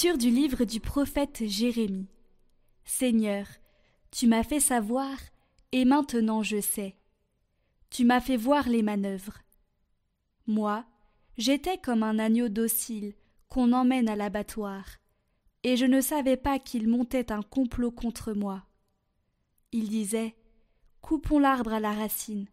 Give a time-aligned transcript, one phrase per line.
[0.00, 2.06] Du livre du prophète Jérémie.
[2.84, 3.48] Seigneur,
[4.12, 5.18] tu m'as fait savoir,
[5.72, 6.94] et maintenant je sais.
[7.90, 9.38] Tu m'as fait voir les manœuvres.
[10.46, 10.84] Moi,
[11.36, 13.14] j'étais comme un agneau docile
[13.48, 14.84] qu'on emmène à l'abattoir,
[15.64, 18.62] et je ne savais pas qu'il montait un complot contre moi.
[19.72, 20.36] Il disait
[21.00, 22.46] Coupons l'arbre à la racine,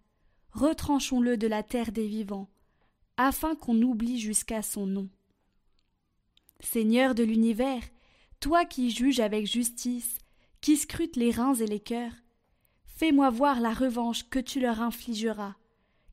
[0.52, 2.50] retranchons-le de la terre des vivants,
[3.18, 5.10] afin qu'on oublie jusqu'à son nom.
[6.60, 7.84] Seigneur de l'univers,
[8.40, 10.18] toi qui juges avec justice,
[10.62, 12.14] qui scrutes les reins et les cœurs,
[12.86, 15.56] fais-moi voir la revanche que tu leur infligeras,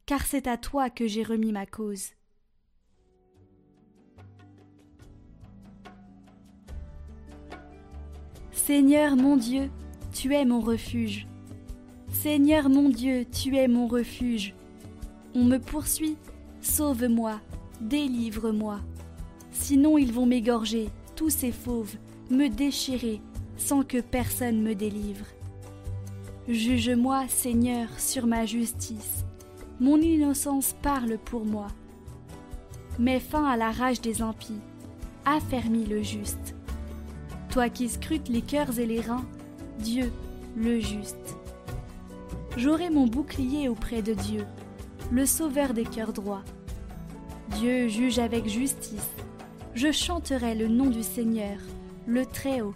[0.07, 2.11] car c'est à toi que j'ai remis ma cause.
[8.51, 9.71] Seigneur mon Dieu,
[10.13, 11.27] tu es mon refuge.
[12.13, 14.55] Seigneur mon Dieu, tu es mon refuge.
[15.35, 16.17] On me poursuit,
[16.61, 17.41] sauve-moi,
[17.81, 18.81] délivre-moi.
[19.63, 21.95] Sinon ils vont m'égorger, tous ces fauves,
[22.31, 23.21] me déchirer,
[23.57, 25.25] sans que personne me délivre.
[26.49, 29.25] Juge-moi, Seigneur, sur ma justice.
[29.79, 31.69] Mon innocence parle pour moi.
[32.99, 34.61] Mets fin à la rage des impies,
[35.25, 36.57] affermis le juste.
[37.49, 39.25] Toi qui scrutes les cœurs et les reins,
[39.79, 40.11] Dieu,
[40.57, 41.37] le juste.
[42.57, 44.45] J'aurai mon bouclier auprès de Dieu,
[45.13, 46.43] le sauveur des cœurs droits.
[47.61, 49.09] Dieu juge avec justice.
[49.75, 51.59] Je chanterai le nom du Seigneur,
[52.07, 52.75] le Très-Haut.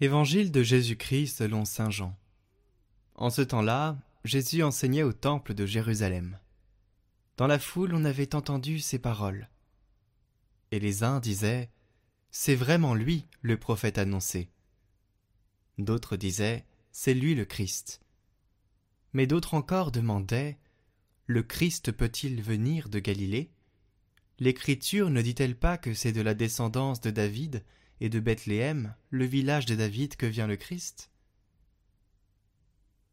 [0.00, 2.14] Évangile de Jésus-Christ selon Saint Jean.
[3.14, 6.36] En ce temps-là, Jésus enseignait au temple de Jérusalem.
[7.36, 9.48] Dans la foule, on avait entendu ces paroles.
[10.70, 11.70] Et les uns disaient
[12.30, 14.48] C'est vraiment lui, le prophète annoncé.
[15.78, 18.00] D'autres disaient C'est lui le Christ.
[19.12, 20.58] Mais d'autres encore demandaient
[21.26, 23.50] Le Christ peut-il venir de Galilée?
[24.38, 27.64] L'Écriture ne dit-elle pas que c'est de la descendance de David
[28.00, 31.10] et de Bethléem, le village de David, que vient le Christ?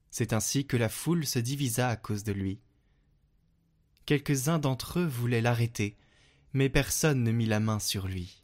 [0.10, 2.60] C'est ainsi que la foule se divisa à cause de lui.
[4.06, 5.98] Quelques-uns d'entre eux voulaient l'arrêter,
[6.52, 8.44] mais personne ne mit la main sur lui.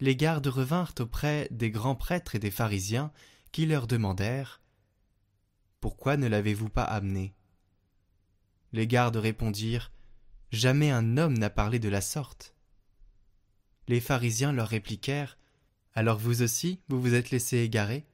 [0.00, 3.12] Les gardes revinrent auprès des grands prêtres et des pharisiens
[3.52, 4.60] qui leur demandèrent
[5.80, 7.34] Pourquoi ne l'avez-vous pas amené?
[8.72, 9.92] Les gardes répondirent
[10.50, 12.54] Jamais un homme n'a parlé de la sorte.
[13.86, 15.38] Les pharisiens leur répliquèrent
[15.94, 18.06] Alors vous aussi, vous vous êtes laissés égarer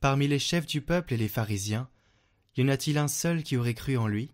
[0.00, 1.88] Parmi les chefs du peuple et les pharisiens,
[2.58, 4.32] y en a-t-il un seul qui aurait cru en lui?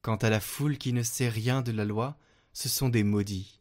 [0.00, 2.16] Quant à la foule qui ne sait rien de la loi,
[2.54, 3.60] ce sont des maudits.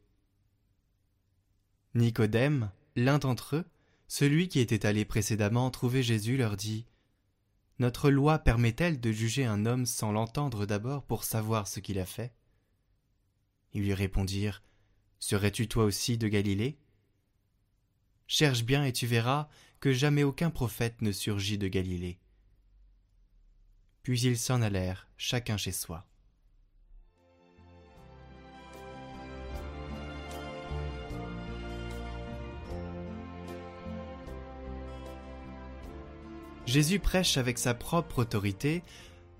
[1.93, 3.65] Nicodème, l'un d'entre eux,
[4.07, 6.85] celui qui était allé précédemment trouver Jésus, leur dit
[7.79, 12.05] Notre loi permet-elle de juger un homme sans l'entendre d'abord pour savoir ce qu'il a
[12.05, 12.33] fait?
[13.73, 14.63] Ils lui répondirent
[15.19, 16.79] Serais-tu toi aussi de Galilée
[18.25, 19.49] Cherche bien et tu verras
[19.81, 22.20] que jamais aucun prophète ne surgit de Galilée.
[24.03, 26.05] Puis ils s'en allèrent, chacun chez soi.
[36.65, 38.81] Jésus prêche avec sa propre autorité,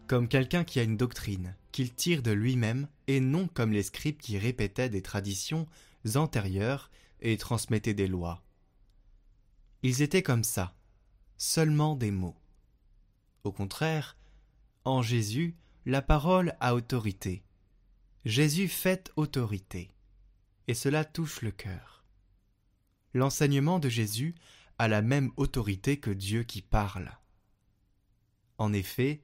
[0.08, 4.18] comme quelqu'un qui a une doctrine, qu'il tire de lui-même, et non comme les scribes
[4.18, 5.66] qui répétaient des traditions
[6.16, 6.92] antérieures
[7.22, 8.44] et transmettaient des lois.
[9.82, 10.76] Ils étaient comme ça,
[11.38, 12.36] seulement des mots.
[13.44, 14.18] Au contraire,
[14.86, 15.56] en Jésus,
[15.86, 17.44] la parole a autorité.
[18.25, 19.92] Jésus fait autorité.
[20.68, 22.04] Et cela touche le cœur.
[23.13, 24.36] L'enseignement de Jésus
[24.78, 27.12] a la même autorité que Dieu qui parle.
[28.57, 29.22] En effet,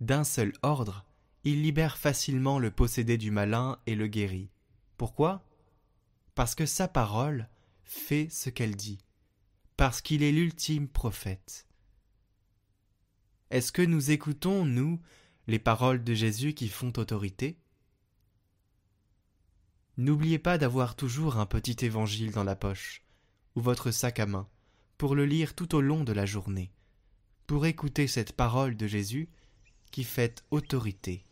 [0.00, 1.04] d'un seul ordre,
[1.44, 4.50] il libère facilement le possédé du malin et le guérit.
[4.96, 5.44] Pourquoi?
[6.34, 7.48] Parce que sa parole
[7.84, 8.98] fait ce qu'elle dit,
[9.76, 11.66] parce qu'il est l'ultime prophète.
[13.54, 14.98] Est-ce que nous écoutons, nous,
[15.46, 17.56] les paroles de Jésus qui font autorité?
[19.96, 23.04] N'oubliez pas d'avoir toujours un petit évangile dans la poche,
[23.54, 24.48] ou votre sac à main,
[24.98, 26.72] pour le lire tout au long de la journée,
[27.46, 29.28] pour écouter cette parole de Jésus
[29.92, 31.24] qui fait autorité.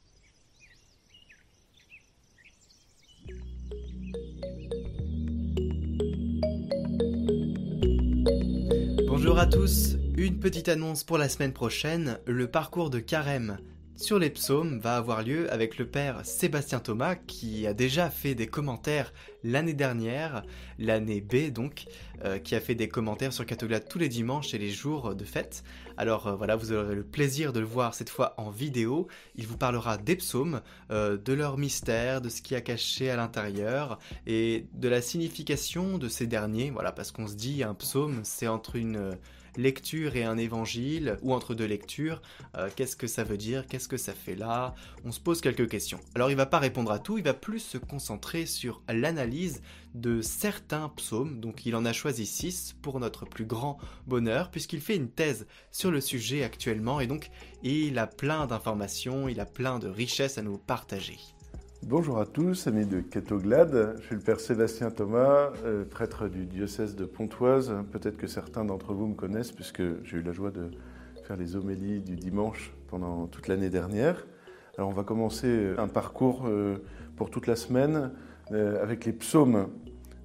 [9.09, 13.59] Bonjour à tous, une petite annonce pour la semaine prochaine, le parcours de carême
[13.97, 18.35] sur les psaumes va avoir lieu avec le père Sébastien Thomas qui a déjà fait
[18.35, 19.13] des commentaires
[19.45, 20.45] l'année dernière,
[20.79, 21.85] l'année B donc,
[22.25, 25.25] euh, qui a fait des commentaires sur Catoglade tous les dimanches et les jours de
[25.25, 25.63] fête.
[25.97, 29.09] Alors euh, voilà, vous aurez le plaisir de le voir cette fois en vidéo.
[29.37, 33.17] Il vous parlera des psaumes, euh, de leur mystère, de ce qui a caché à
[33.17, 36.71] l'intérieur et de la signification de ces derniers.
[36.71, 39.17] Voilà, parce qu'on se dit un psaume, c'est entre une
[39.57, 42.23] lecture et un évangile, ou entre deux lectures,
[42.57, 45.69] euh, qu'est-ce que ça veut dire, qu'est-ce que ça fait là, on se pose quelques
[45.69, 46.01] questions.
[46.15, 49.63] Alors il va pas répondre à tout, il va plus se concentrer sur l'analyse
[49.95, 54.81] de certains psaumes, donc il en a choisi six pour notre plus grand bonheur, puisqu'il
[54.81, 57.31] fait une thèse sur le sujet actuellement, et donc
[57.63, 61.19] il a plein d'informations, il a plein de richesses à nous partager.
[61.89, 63.97] Bonjour à tous, amis de Catoglade.
[63.99, 67.75] Je suis le père Sébastien Thomas, euh, prêtre du diocèse de Pontoise.
[67.91, 70.71] Peut-être que certains d'entre vous me connaissent puisque j'ai eu la joie de
[71.25, 74.25] faire les homélies du dimanche pendant toute l'année dernière.
[74.79, 76.77] Alors on va commencer un parcours euh,
[77.17, 78.13] pour toute la semaine
[78.53, 79.67] euh, avec les psaumes.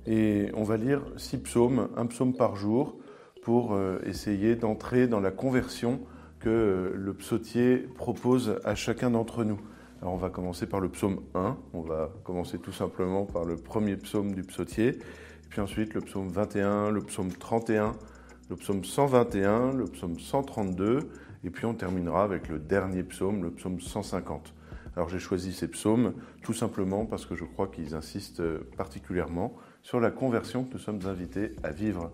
[0.06, 3.00] Et on va lire six psaumes, un psaume par jour,
[3.42, 6.02] pour essayer d'entrer dans la conversion
[6.40, 9.60] que le psautier propose à chacun d'entre nous.
[10.02, 13.56] Alors on va commencer par le psaume 1, on va commencer tout simplement par le
[13.56, 17.94] premier psaume du psautier, et puis ensuite le psaume 21, le psaume 31,
[18.50, 21.00] le psaume 121, le psaume 132,
[21.44, 24.54] et puis on terminera avec le dernier psaume, le psaume 150.
[24.96, 26.14] Alors j'ai choisi ces psaumes
[26.44, 28.44] tout simplement parce que je crois qu'ils insistent
[28.78, 32.12] particulièrement sur la conversion que nous sommes invités à vivre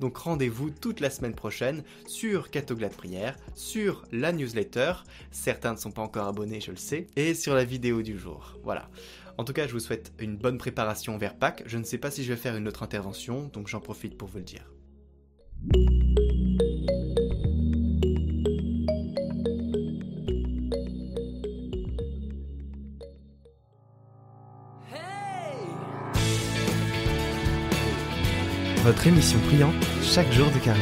[0.00, 4.94] donc rendez-vous toute la semaine prochaine sur Catoglade Prière, sur la newsletter,
[5.30, 8.58] certains ne sont pas encore abonnés je le sais, et sur la vidéo du jour.
[8.64, 8.88] Voilà.
[9.38, 11.62] En tout cas, je vous souhaite une bonne préparation vers Pâques.
[11.66, 14.28] Je ne sais pas si je vais faire une autre intervention, donc j'en profite pour
[14.28, 14.70] vous le dire.
[28.82, 30.80] Votre émission priante chaque jour de carême.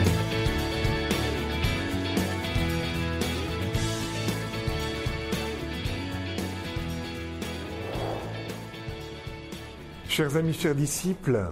[10.08, 11.50] Chers amis, chers disciples,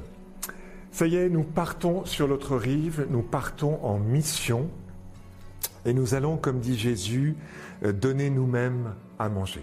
[0.93, 4.69] ça y est, nous partons sur l'autre rive, nous partons en mission
[5.85, 7.37] et nous allons, comme dit Jésus,
[7.83, 9.63] donner nous-mêmes à manger.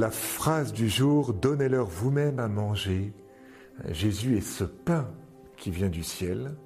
[0.00, 3.12] La phrase du jour, donnez-leur vous-même à manger.
[3.90, 5.10] Jésus est ce pain
[5.58, 6.56] qui vient du ciel.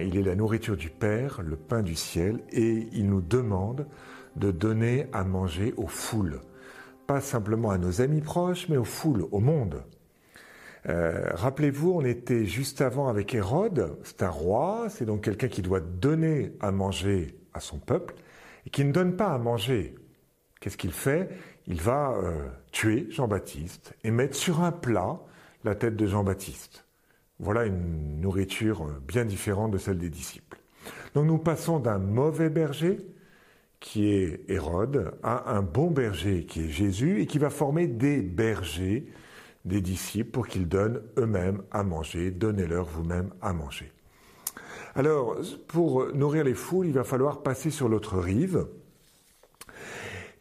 [0.00, 3.88] Il est la nourriture du Père, le pain du ciel, et il nous demande
[4.36, 6.40] de donner à manger aux foules.
[7.08, 9.82] Pas simplement à nos amis proches, mais aux foules, au monde.
[10.88, 15.62] Euh, rappelez-vous, on était juste avant avec Hérode, c'est un roi, c'est donc quelqu'un qui
[15.62, 18.14] doit donner à manger à son peuple,
[18.66, 19.96] et qui ne donne pas à manger.
[20.60, 21.28] Qu'est-ce qu'il fait?
[21.66, 25.20] Il va euh, tuer Jean-Baptiste et mettre sur un plat
[25.64, 26.84] la tête de Jean-Baptiste.
[27.38, 30.58] Voilà une nourriture euh, bien différente de celle des disciples.
[31.14, 32.98] Donc nous passons d'un mauvais berger,
[33.80, 38.22] qui est Hérode, à un bon berger, qui est Jésus, et qui va former des
[38.22, 39.06] bergers,
[39.64, 42.30] des disciples, pour qu'ils donnent eux-mêmes à manger.
[42.30, 43.92] Donnez-leur vous-même à manger.
[44.94, 45.36] Alors,
[45.68, 48.66] pour nourrir les foules, il va falloir passer sur l'autre rive.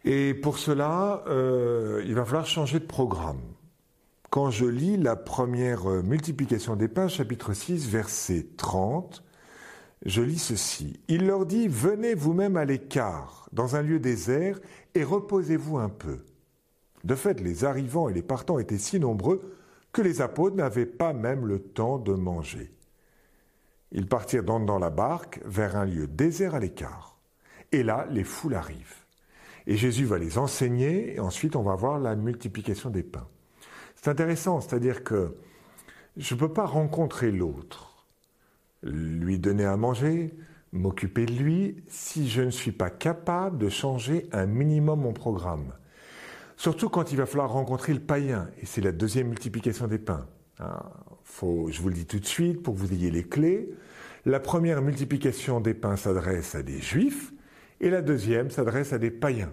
[0.04, 3.42] Et pour cela, euh, il va falloir changer de programme.
[4.32, 9.24] Quand je lis la première euh, multiplication des pains, chapitre 6, verset 30,
[10.06, 11.00] je lis ceci.
[11.08, 14.60] Il leur dit, venez vous-même à l'écart, dans un lieu désert,
[14.96, 16.20] et reposez-vous un peu.
[17.04, 19.56] De fait, les arrivants et les partants étaient si nombreux
[19.92, 22.74] que les apôtres n'avaient pas même le temps de manger.
[23.92, 27.18] Ils partirent donc dans la barque vers un lieu désert à l'écart.
[27.72, 29.01] Et là, les foules arrivent.
[29.68, 33.28] Et Jésus va les enseigner, et ensuite on va voir la multiplication des pains.
[33.96, 35.36] C'est intéressant, c'est-à-dire que
[36.18, 38.06] je ne peux pas rencontrer l'autre,
[38.84, 40.34] lui donner à manger,
[40.72, 45.74] m'occuper de lui, si je ne suis pas capable de changer un minimum mon programme.
[46.58, 50.28] Surtout quand il va falloir rencontrer le païen, et c'est la deuxième multiplication des pains.
[50.60, 50.80] Hein,
[51.70, 53.70] je vous le dis tout de suite pour que vous ayez les clés.
[54.26, 57.34] La première multiplication des pains s'adresse à des juifs,
[57.82, 59.52] et la deuxième s'adresse à des païens.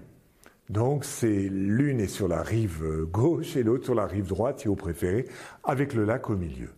[0.68, 4.68] Donc c'est l'une est sur la rive gauche et l'autre sur la rive droite, si
[4.68, 5.26] vous préférez,
[5.64, 6.68] avec le lac au milieu.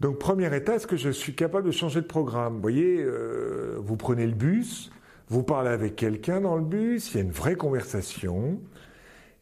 [0.00, 2.54] Donc premier état, est-ce que je suis capable de changer de programme?
[2.54, 4.90] Vous voyez, euh, vous prenez le bus,
[5.28, 8.60] vous parlez avec quelqu'un dans le bus, il y a une vraie conversation,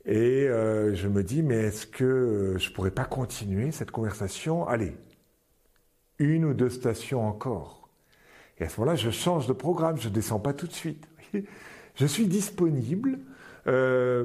[0.04, 4.66] et euh, je me dis, mais est-ce que je pourrais pas continuer cette conversation?
[4.66, 4.96] Allez,
[6.18, 7.88] une ou deux stations encore.
[8.60, 11.08] Et à ce moment-là, je change de programme, je ne descends pas tout de suite.
[11.94, 13.18] Je suis disponible.
[13.66, 14.24] Euh,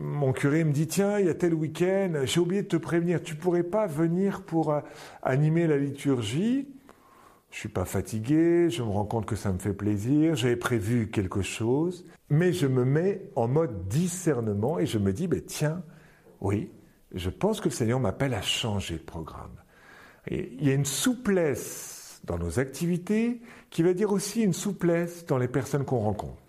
[0.00, 3.22] mon curé me dit tiens, il y a tel week-end, j'ai oublié de te prévenir,
[3.22, 4.80] tu pourrais pas venir pour euh,
[5.22, 6.66] animer la liturgie?
[7.50, 11.10] Je suis pas fatigué, je me rends compte que ça me fait plaisir, j'avais prévu
[11.10, 15.82] quelque chose, mais je me mets en mode discernement et je me dis ben tiens,
[16.40, 16.70] oui,
[17.14, 19.54] je pense que le Seigneur m'appelle à changer de programme.
[20.28, 21.95] Il y a une souplesse
[22.26, 23.40] dans nos activités
[23.70, 26.42] qui va dire aussi une souplesse dans les personnes qu'on rencontre.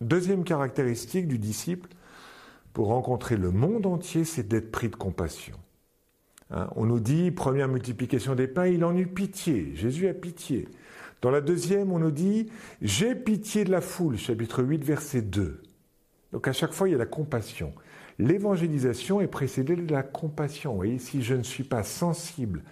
[0.00, 1.90] Deuxième caractéristique du disciple,
[2.72, 5.56] pour rencontrer le monde entier, c'est d'être pris de compassion.
[6.50, 9.72] Hein, on nous dit, première multiplication des pains, il en eut pitié.
[9.74, 10.68] Jésus a pitié.
[11.20, 15.60] Dans la deuxième, on nous dit, j'ai pitié de la foule, chapitre 8, verset 2.
[16.32, 17.74] Donc à chaque fois, il y a la compassion.
[18.18, 20.72] L'évangélisation est précédée de la compassion.
[20.72, 22.62] Vous voyez, si je ne suis pas sensible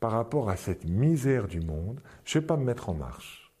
[0.00, 3.52] par rapport à cette misère du monde, je ne vais pas me mettre en marche.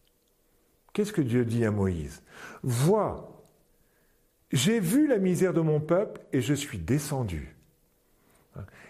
[0.92, 2.22] Qu'est-ce que Dieu dit à Moïse?
[2.62, 3.44] Vois,
[4.52, 7.56] j'ai vu la misère de mon peuple et je suis descendu.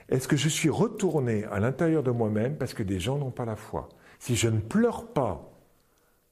[0.08, 3.44] Est-ce que je suis retourné à l'intérieur de moi-même parce que des gens n'ont pas
[3.44, 3.88] la foi?
[4.18, 5.52] Si je ne pleure pas,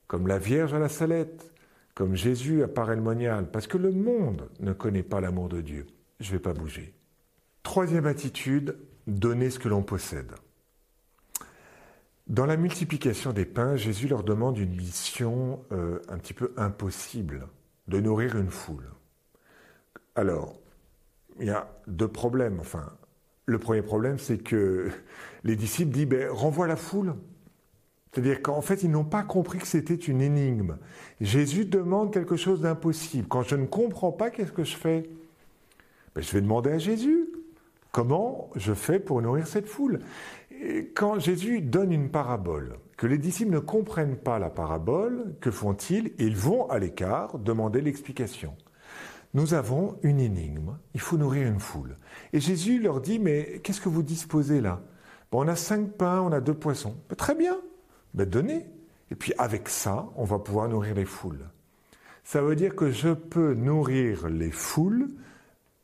[0.07, 1.53] comme la Vierge à la salette,
[1.95, 5.87] comme Jésus à Parelmonial, parce que le monde ne connaît pas l'amour de Dieu,
[6.21, 6.95] je ne vais pas bouger.
[7.63, 10.33] Troisième attitude, donner ce que l'on possède.
[12.27, 17.49] Dans la multiplication des pains, Jésus leur demande une mission euh, un petit peu impossible,
[17.87, 18.89] de nourrir une foule.
[20.15, 20.59] Alors,
[21.39, 22.61] il y a deux problèmes.
[22.61, 22.93] Enfin,
[23.45, 24.91] le premier problème, c'est que
[25.45, 27.15] les disciples disent ben, renvoie la foule.
[28.13, 30.79] C'est-à-dire qu'en fait, ils n'ont pas compris que c'était une énigme.
[31.21, 33.29] Jésus demande quelque chose d'impossible.
[33.29, 35.11] Quand je ne comprends pas, qu'est-ce que je fais?
[36.15, 37.29] Ben, Je vais demander à Jésus
[37.95, 40.01] comment je fais pour nourrir cette foule?
[40.95, 46.13] Quand Jésus donne une parabole, que les disciples ne comprennent pas la parabole, que font-ils?
[46.19, 48.55] Ils vont à l'écart demander l'explication.
[49.35, 51.97] Nous avons une énigme, il faut nourrir une foule.
[52.33, 54.81] Et Jésus leur dit, mais qu'est-ce que vous disposez là?
[55.33, 56.97] On a cinq pains, on a deux poissons.
[57.17, 57.57] Très bien,
[58.15, 58.67] donnez.
[59.11, 61.45] Et puis avec ça, on va pouvoir nourrir les foules.
[62.23, 65.09] Ça veut dire que je peux nourrir les foules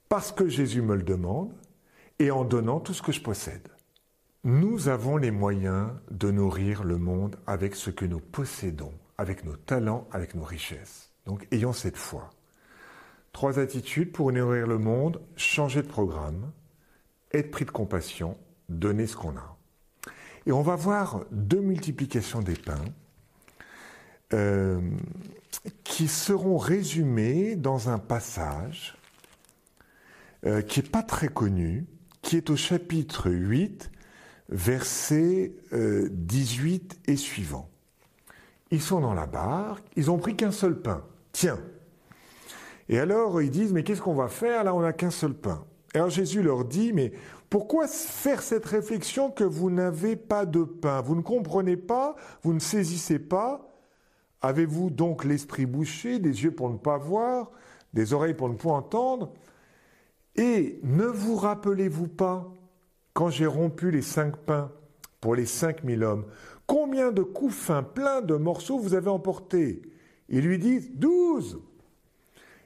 [0.09, 1.53] parce que Jésus me le demande
[2.21, 3.69] et en donnant tout ce que je possède.
[4.43, 9.57] Nous avons les moyens de nourrir le monde avec ce que nous possédons, avec nos
[9.57, 11.11] talents, avec nos richesses.
[11.27, 12.31] Donc ayons cette foi.
[13.33, 16.53] Trois attitudes pour nourrir le monde, changer de programme,
[17.35, 18.39] être pris de compassion,
[18.71, 19.59] donner ce qu'on a.
[20.47, 22.87] Et on va voir deux multiplications des pains
[24.33, 24.81] euh,
[25.85, 28.97] qui seront résumées dans un passage
[30.47, 31.85] euh, qui n'est pas très connu,
[32.23, 33.91] qui est au chapitre 8,
[34.51, 35.73] versets 18
[37.09, 37.71] euh, et suivants.
[38.71, 41.03] Ils sont dans la barque, ils ont pris qu'un seul pain.
[41.33, 41.59] Tiens.
[42.89, 44.65] Et alors ils disent, mais qu'est-ce qu'on va faire?
[44.65, 45.65] Là, on n'a qu'un seul pain.
[45.95, 47.13] Et alors Jésus leur dit, mais
[47.49, 51.01] pourquoi faire cette réflexion que vous n'avez pas de pain?
[51.01, 53.69] Vous ne comprenez pas, vous ne saisissez pas.
[54.43, 57.51] Avez-vous donc l'esprit bouché, des yeux pour ne pas voir,
[57.93, 59.33] des oreilles pour ne pas entendre?
[60.37, 62.53] Et ne vous rappelez-vous pas
[63.13, 64.71] quand j'ai rompu les cinq pains
[65.21, 66.25] pour les cinq mille hommes,
[66.67, 69.83] combien de couffins pleins de morceaux vous avez emportés?
[70.29, 71.61] Ils lui disent douze.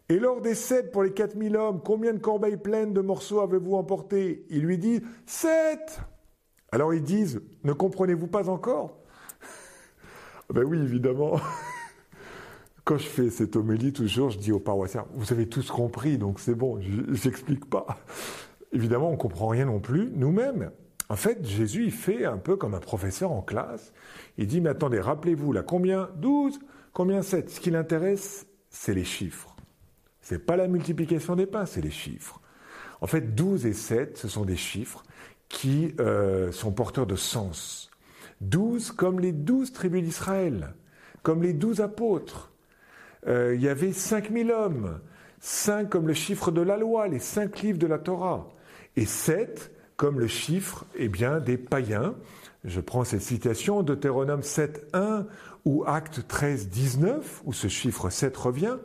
[0.09, 3.41] Et lors des sept pour les quatre mille hommes, combien de corbeilles pleines de morceaux
[3.41, 6.01] avez-vous emportés Il lui dit sept.
[6.73, 8.99] Alors ils disent ne comprenez-vous pas encore?
[10.53, 11.41] Ben oui, évidemment.
[12.85, 16.39] Quand je fais cette homélie, toujours, je dis aux paroissiens, vous avez tous compris, donc
[16.39, 17.87] c'est bon, je n'explique pas
[18.75, 20.71] évidemment, on ne comprend rien non plus nous-mêmes.
[21.09, 23.93] En fait, Jésus, il fait un peu comme un professeur en classe.
[24.37, 26.11] Il dit, mais attendez, rappelez-vous, là, combien?
[26.17, 26.59] 12
[26.93, 27.23] Combien?
[27.23, 29.55] 7 Ce qui l'intéresse, c'est les chiffres.
[30.23, 32.41] Ce n'est pas la multiplication des pains, c'est les chiffres.
[33.01, 35.03] En fait, 12 et 7, ce sont des chiffres
[35.49, 37.91] qui euh, sont porteurs de sens.
[38.41, 40.75] 12 comme les 12 tribus d'Israël,
[41.23, 42.53] comme les 12 apôtres.
[43.27, 45.01] Euh, il y avait 5000 hommes,
[45.41, 48.49] 5 comme le chiffre de la loi, les 5 livres de la Torah
[48.97, 52.15] et 7 comme le chiffre eh bien, des païens.
[52.65, 55.27] Je prends cette citation de Deutéronome 7, 1
[55.65, 58.77] ou Acte 13, 19, où ce chiffre 7 revient.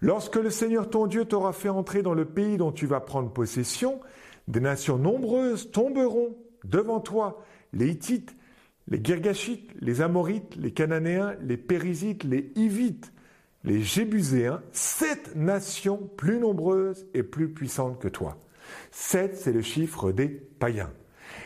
[0.00, 3.30] Lorsque le Seigneur ton Dieu t'aura fait entrer dans le pays dont tu vas prendre
[3.30, 4.00] possession,
[4.48, 8.36] des nations nombreuses tomberont devant toi, les Hittites,
[8.88, 13.12] les Girgashites, les Amorites, les Cananéens, les Périsites, les Hivites,
[13.64, 18.36] les Jébuséens, sept nations plus nombreuses et plus puissantes que toi.
[18.90, 20.90] Sept, c'est le chiffre des païens.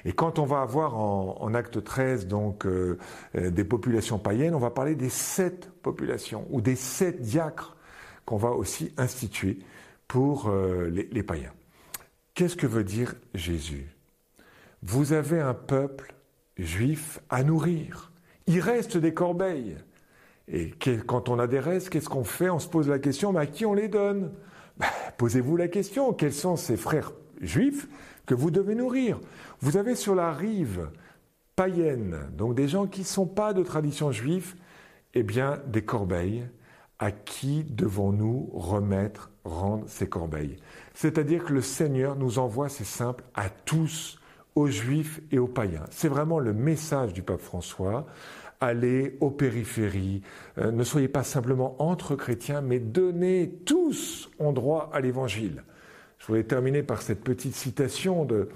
[0.05, 2.99] Et quand on va avoir en, acte 13 donc euh,
[3.37, 7.77] euh, des populations païennes, on va parler des sept populations ou des sept diacres
[8.25, 9.59] qu'on va aussi instituer
[10.09, 11.53] pour euh, les, les païens.
[12.35, 13.89] Qu'est-ce que veut dire Jésus?
[14.83, 16.15] Vous avez un peuple
[16.59, 18.13] juif à nourrir.
[18.47, 19.77] Il reste des corbeilles.
[20.49, 20.71] Et
[21.07, 22.51] quand on a des restes, qu'est-ce qu'on fait?
[22.51, 24.33] On se pose la question, mais à qui on les donne?
[25.19, 27.89] Posez-vous la question, quels sont ces frères juifs
[28.27, 29.19] que vous devez nourrir?
[29.61, 30.89] Vous avez sur la rive
[31.55, 34.55] païenne, donc des gens qui ne sont pas de tradition juive,
[35.15, 36.47] eh bien des corbeilles.
[36.99, 40.57] À qui devons-nous remettre, rendre ces corbeilles?
[40.95, 44.19] C'est-à-dire que le Seigneur nous envoie, c'est simple, à tous,
[44.55, 45.85] aux juifs et aux païens.
[45.91, 48.07] C'est vraiment le message du pape François
[48.61, 50.23] allez aux périphéries,
[50.59, 55.65] euh, ne soyez pas simplement entre chrétiens, mais donnez tous ont droit à l'évangile.
[56.19, 58.49] Je voulais terminer par cette petite citation de,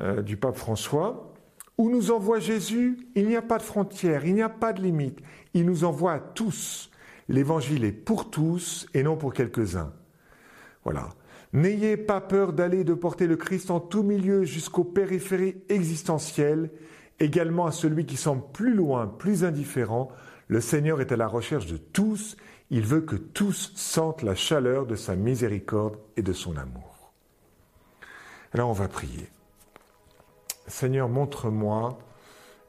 [0.00, 1.34] euh, du pape François.
[1.78, 4.82] Où nous envoie Jésus, il n'y a pas de frontières, il n'y a pas de
[4.82, 5.18] limite.
[5.54, 6.90] Il nous envoie à tous.
[7.28, 9.92] L'évangile est pour tous et non pour quelques-uns.
[10.84, 11.08] Voilà.
[11.52, 16.70] N'ayez pas peur d'aller de porter le Christ en tout milieu jusqu'aux périphéries existentielles
[17.20, 20.10] également à celui qui semble plus loin, plus indifférent,
[20.48, 22.36] le Seigneur est à la recherche de tous,
[22.70, 27.12] il veut que tous sentent la chaleur de sa miséricorde et de son amour.
[28.52, 29.28] Alors on va prier.
[30.66, 31.98] Seigneur, montre-moi,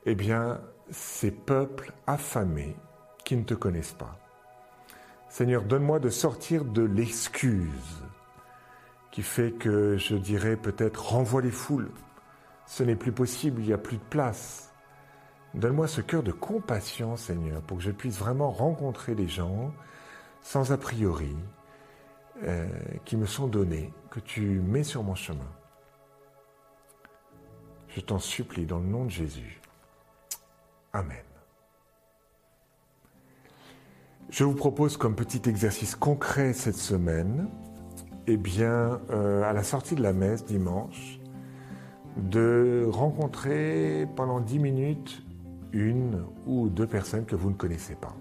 [0.06, 2.75] eh bien, ces peuples affamés
[3.23, 4.17] qui ne te connaissent pas.
[5.30, 8.04] Seigneur, donne-moi de sortir de l'excuse
[9.12, 11.89] qui fait que je dirais peut-être renvoie les foules,
[12.71, 14.73] ce n'est plus possible, il n'y a plus de place.
[15.53, 19.73] Donne-moi ce cœur de compassion, Seigneur, pour que je puisse vraiment rencontrer les gens
[20.41, 21.36] sans a priori
[22.43, 22.69] euh,
[23.03, 25.51] qui me sont donnés, que tu mets sur mon chemin.
[27.89, 29.60] Je t'en supplie dans le nom de Jésus.
[30.93, 31.25] Amen.
[34.29, 37.49] Je vous propose comme petit exercice concret cette semaine,
[38.27, 41.20] eh bien, euh, à la sortie de la messe dimanche,
[42.17, 45.24] de rencontrer pendant 10 minutes
[45.71, 48.15] une ou deux personnes que vous ne connaissez pas,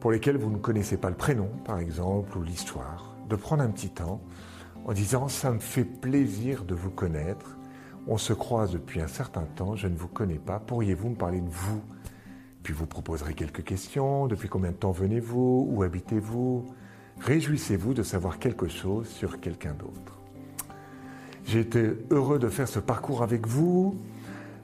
[0.00, 3.70] pour lesquelles vous ne connaissez pas le prénom, par exemple, ou l'histoire, de prendre un
[3.70, 4.20] petit temps
[4.84, 7.56] en disant⁇ ça me fait plaisir de vous connaître,
[8.06, 11.40] on se croise depuis un certain temps, je ne vous connais pas, pourriez-vous me parler
[11.40, 11.78] de vous?⁇
[12.62, 16.66] Puis vous proposerez quelques questions, depuis combien de temps venez-vous, où habitez-vous?
[17.20, 20.23] Réjouissez-vous de savoir quelque chose sur quelqu'un d'autre.
[21.44, 23.96] J'ai été heureux de faire ce parcours avec vous.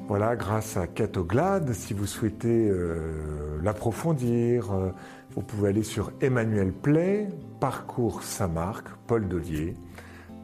[0.09, 4.91] Voilà, grâce à Catoglade, si vous souhaitez euh, l'approfondir, euh,
[5.35, 7.29] vous pouvez aller sur Emmanuel Play,
[7.61, 9.77] Parcours Saint-Marc, Paul Delier,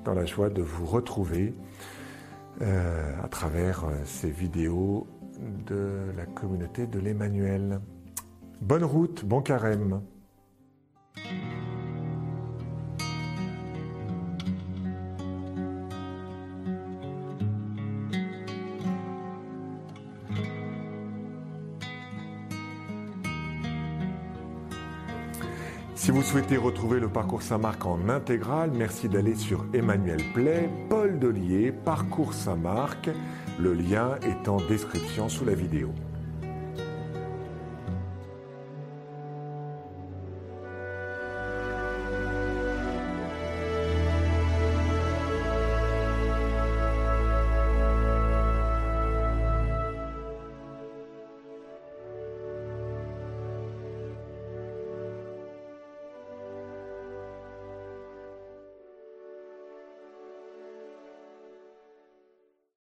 [0.04, 1.54] dans la joie de vous retrouver
[2.62, 5.06] euh, à travers ces vidéos
[5.66, 7.80] de la communauté de l'Emmanuel.
[8.60, 10.00] Bonne route, bon carême.
[26.16, 31.72] Vous souhaitez retrouver le parcours Saint-Marc en intégral, merci d'aller sur Emmanuel Play, Paul Delier,
[31.72, 33.10] Parcours Saint-Marc.
[33.58, 35.92] Le lien est en description sous la vidéo.